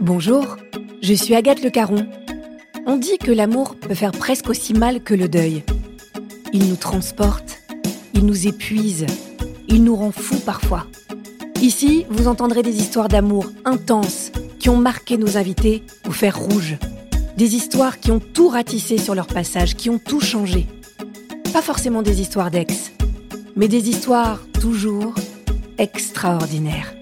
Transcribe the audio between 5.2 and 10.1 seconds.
deuil. Il nous transporte, il nous épuise, il nous rend